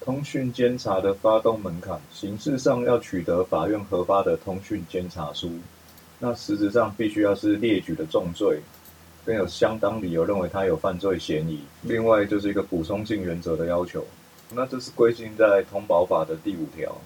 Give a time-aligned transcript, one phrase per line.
[0.00, 5.50] 通讯监察的发动门槛，形式上要取得法院核发的通讯监察书，
[6.18, 8.60] 那实质上必须要是列举的重罪，
[9.24, 11.60] 并有相当理由认为他有犯罪嫌疑。
[11.82, 14.04] 另外就是一个补充性原则的要求，
[14.52, 16.96] 那这是规定在通保法的第五条。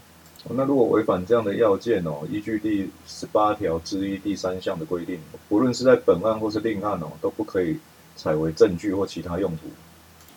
[0.48, 5.18] 那如果违反这样的要件哦，依据第十八条之一第三项的规定，
[5.48, 7.76] 不论是在本案或是另案哦，都不可以
[8.14, 9.62] 采为证据或其他用途。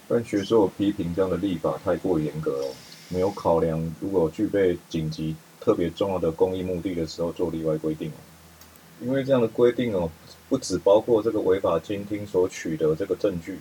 [0.09, 2.73] 但学说批评这样的立法太过严格哦，
[3.07, 8.11] 没有考量如果具备紧急特别重要的公益目的的时候做例外规定。
[9.01, 10.09] 因为这样的规定哦，
[10.49, 13.57] 不只包括这个违法监听所取得这个证据，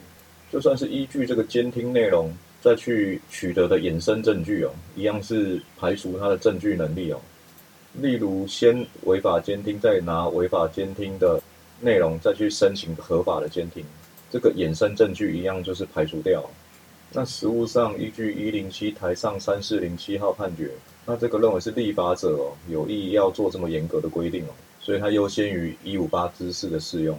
[0.50, 2.32] 就算是依据这个监听内容。
[2.60, 7.20] 再去取得的衍生证据哦，一样是排除他的证据能力哦。
[7.92, 11.40] 例如，先违法监听，再拿违法监听的
[11.80, 13.84] 内容再去申请合法的监听，
[14.30, 16.44] 这个衍生证据一样就是排除掉。
[17.12, 20.70] 那实务上依据一零七台上三四零七号判决，
[21.06, 27.18] 那这个认为是立法者哦有意要做这么严格的规定哦，所以它优先于一五八之四的适用。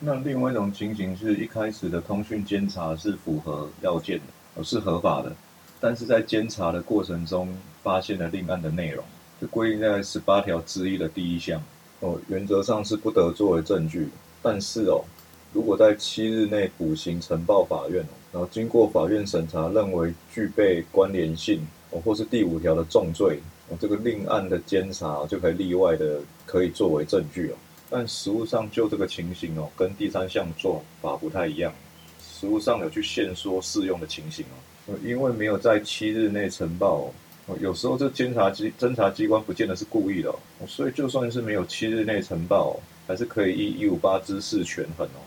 [0.00, 4.24] 那另外一种情形是一开始的通讯监察是符合要件的。
[4.54, 5.32] 哦，是合法的，
[5.80, 7.48] 但是在监察的过程中
[7.82, 9.02] 发现了另案的内容，
[9.40, 11.62] 就规定在十八条之一的第一项。
[12.00, 14.10] 哦，原则上是不得作为证据，
[14.42, 15.04] 但是哦，
[15.52, 27.54] 如果在七日内补行呈报法院，然后经过法院审查认为具备关联性，哦，或是第五条的重罪，哦，这个另案的监察就可以例外的可以作为证据哦。
[27.90, 31.70] 但实务上就这个情形哦，跟第三项做法不太一样。
[32.18, 34.44] 实务上有去限缩适用的情形
[34.86, 37.12] 哦，因为没有在七日内呈报
[37.46, 40.34] 哦，有时候这监察机侦查机关不见得是故意的，
[40.66, 45.20] 所以就算是没有七日内呈报，还是可以依一五八之事权衡哦，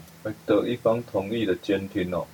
[0.46, 2.26] 得一方同意的监听哦，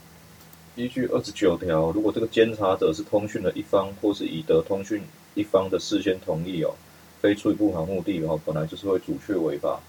[0.75, 5.01] 依据二十九条，如果这个监察者是通讯的一方，或是已得通讯
[5.33, 6.73] 一方的事先同意哦，
[7.21, 9.79] 非出于不法目的的话，本来就是会主确违法。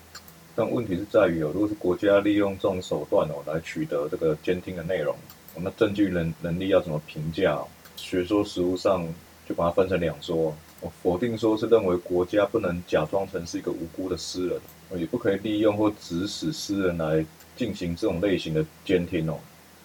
[0.55, 5.17] 但问题是在于哦，如果是国家利用这种手段哦来取得这个监听的内容，
[5.57, 7.59] 那证据能能力要怎么评价？
[7.97, 9.07] 学说实务上
[9.49, 10.55] 就把它分成两说，
[11.03, 14.61] 否定说是认为国家不能假装成是一个无辜的私人，
[14.97, 17.25] 也不可以利用或指使私人来
[17.57, 19.39] 进行这种类型的监听哦。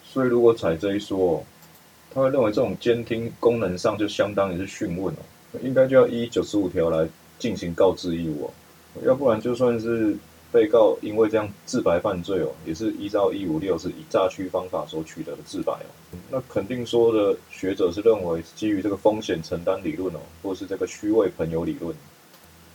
[0.04, 1.44] 所以如果采这一说，
[2.12, 7.08] 他会认为这种监听功能上就相当于是讯问哦，应该就要依九十五条来
[7.38, 8.50] 进行告知义务哦，
[9.04, 10.16] 要不然就算是。
[10.50, 16.16] 被告因为这样自白犯罪哦，也是依照一五六是以诈欺方法所取得的自白哦。
[16.30, 21.94] 那肯定说的学者是认为基于这个风险承担理论哦，或是这个虚位朋友理论，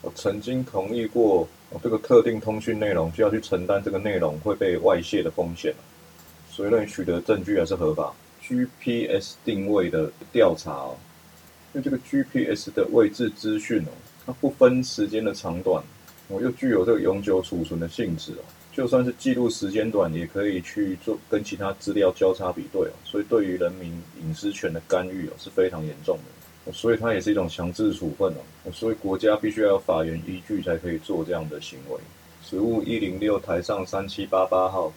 [0.04, 1.48] 我曾经同意过
[1.82, 5.74] 这个特定通讯内容需要去承担这个内容会被外泄的风险，
[6.52, 8.14] 所以认为取得证据还是合法。
[8.42, 10.98] GPS 定位的调查哦，
[11.74, 13.92] 因为这个 GPS 的位置资讯哦，
[14.26, 15.82] 它不分时间的长短。
[16.28, 23.92] 我又具有这个永久储存的性质哦，就算是记录时间短，也可以去做跟其他资料交叉比对哦，所以对于人民
[24.22, 26.24] 隐私权的干预哦是非常严重的，
[26.72, 31.98] 所以它也是一种强制处分哦，所以国家必须要有法源依据才可以做这样的行为。
[32.44, 34.92] 实务一零六台上三七八八号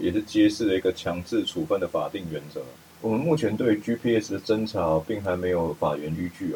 [0.00, 2.60] 也是揭示了一个强制处分的法定原则。
[3.00, 6.52] 我们目前对 GPS 的侦查并还没有法源依据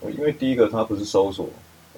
[0.00, 1.48] 哦，因为第一个它不是搜索。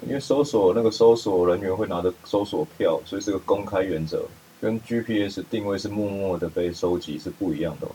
[0.07, 4.23] 因为搜索那个搜索人员会拿着搜索票，所以是个公开原则，
[4.61, 7.87] 跟 GPS 定位是默默的被收集是不一样的。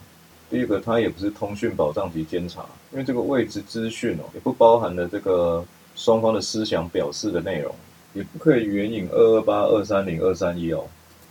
[0.52, 5.64] 第一个，它也不是通讯保障及监察，因为这个位置资讯哦，也不包含了这个
[5.96, 7.74] 双方的思想表示的内容，
[8.12, 10.84] 也不可以援引二二八、二三零、二三一哦。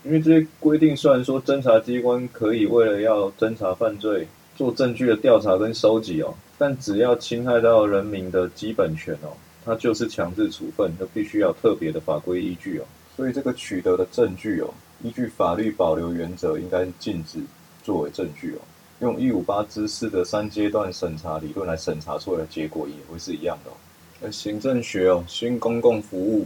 [0.04, 9.30] 因为这些规定虽然说侦查机关可以为了要侦查犯罪做证据的调查跟收集哦，但只要侵害到人民的基本权哦。
[9.64, 12.84] 它就是强制处分，就必须要特别的法规依据哦。
[13.16, 14.74] 所以这个取得的证据哦，
[15.04, 17.38] 依据法律保留原则，应该是禁止
[17.84, 18.62] 作为证据哦。
[19.02, 24.32] 用一五八知识的三阶段审查理论来审查出来的结果也会是一样的哦。
[24.32, 26.46] 行政学哦，新公共服务，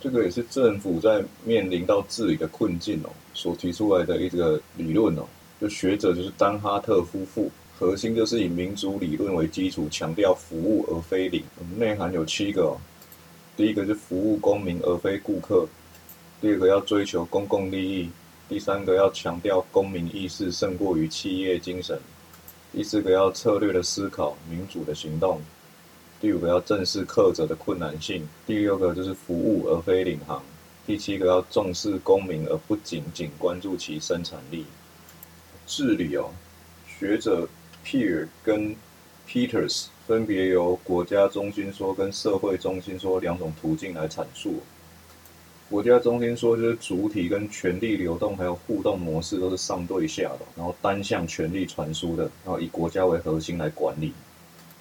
[0.00, 5.24] 这个也是政府在面临到治理的困境哦，所提出来的一个理论哦。
[5.60, 7.50] 就学者就是丹哈特夫妇。
[7.78, 11.44] 核心就是以民主理论为基础，强调服务而非领。
[11.76, 12.80] 内涵有七个哦，
[13.54, 15.66] 第一个是服务公民而非顾客，
[16.40, 18.08] 第二个要追求公共利益，
[18.48, 22.00] 第三个要强调公民意识胜过于企业精神，
[22.72, 25.40] 第四个要策略的思考，民主的行动，
[26.20, 30.42] 第五个要正视客者的困难性，第六个就是服务而非领航，
[30.86, 34.64] 第七个要重视公民而不仅仅关注其生产力。
[35.66, 36.30] 治理哦，
[36.86, 37.48] 学者。
[37.88, 38.74] Peer 跟
[39.28, 44.54] Peters 分别由国家中心说跟社会中心说两种途径来阐述。
[45.68, 54.12] 国家中心说就是主体跟权力流动还有互动模式都是上对下的，然后单向权力传输的，然后以国家为核心来管理。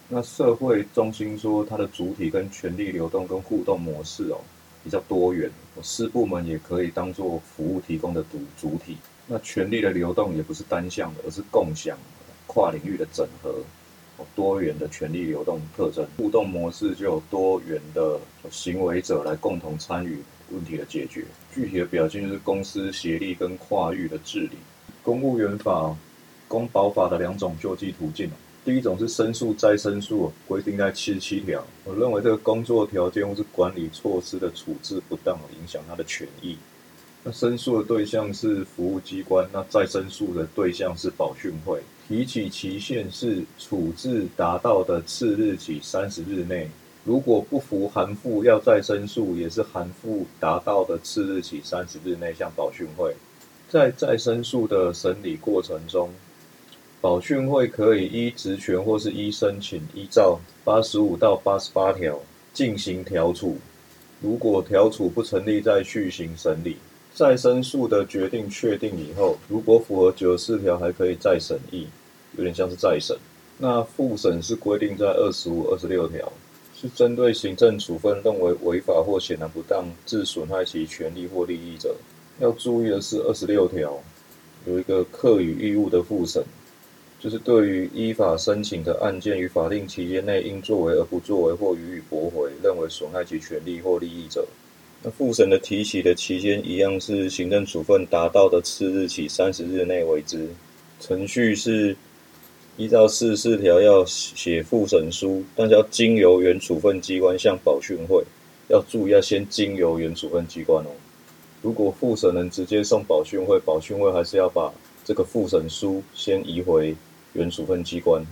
[0.08, 4.40] 那社会中心说它的主体跟权力流动跟互动模式哦
[4.84, 5.50] 比较多元，
[5.82, 8.98] 私部门也可以当做服务提供的主主体。
[9.26, 11.98] 那权力的流动也不是单向的，而是共享、
[12.46, 13.56] 跨领域的整合。
[14.34, 18.18] 多元的权力流动特征，互动模式就有多元的
[18.50, 20.20] 行为者来共同参与
[20.52, 21.26] 问题的解决。
[21.54, 24.58] 具体的表现就是公司协力跟跨域的治理。
[25.04, 25.96] 公务员法、
[26.48, 28.30] 公保法的两种救济途径
[28.64, 31.64] 第一种是申诉再申诉，规定在七十七条。
[31.84, 36.58] 我认为这个工作条件或是管理措施的处置不当，影响他的权益。
[37.24, 41.80] 那申诉的对象是服务机关，那再申诉的对象是保训会。
[42.08, 46.70] 提起期限是处置达到的次日起三十日内，
[47.06, 53.16] 如果不服含复要再申诉，也是含复达到的次日起三十日内向保训会。
[53.70, 56.10] 在再申诉的审理过程中，
[57.02, 62.20] 保训会可以依职权或是依申请，依照八十五到八十八条
[62.54, 63.58] 进行调处。
[64.20, 66.78] 如果调处不成立，再续行审理。
[67.14, 71.88] 再申诉的决定确定以后，如果符合九十四条，还可以再审议，
[72.36, 73.16] 有点像是再审。
[73.58, 76.30] 那复审是规定在二十五、二十六条，
[76.86, 81.96] 是针对行政处分认为违法或显然不当，致损害其权利或利益者。
[82.40, 84.00] 要注意的是，二十六条
[84.68, 86.44] 有一个课与义务的复审，
[87.20, 94.46] 就是对于依法申请的案件于法定期间内应作为而不作为或予以驳回，认为损害其权利或利益者。
[95.02, 100.48] 那复审的提起的期间一样是行政处分达到的次日起三十日内为之。
[101.00, 101.96] 程序是
[102.78, 108.24] 依照四十四条要写复审书，但是要经由原处分机关向保训会。
[108.68, 110.90] 要注意要先经由原处分机关哦。
[111.62, 114.74] 如果复审人直接送保训会，保训会还是要把
[115.04, 116.96] 这个复审书先移回
[117.34, 118.26] 原处分机关，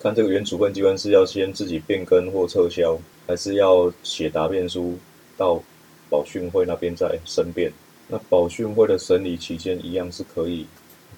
[0.00, 4.96] 看这个原处分机关是要先自己变更或撤销，还是要写答辩书
[5.36, 5.62] 到。
[6.10, 7.72] 保训会那边再申辩，
[8.06, 10.66] 那保训会的审理期间一样是可以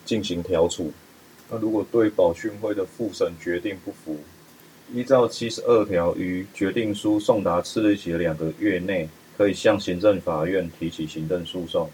[0.04, 0.92] 进行调处。
[1.50, 4.18] 那如果对保训会的复审决定不服，
[4.92, 11.90] 依照七十二条，于决定书送达次日起的两个月内，可以向行政法院提起行政诉讼。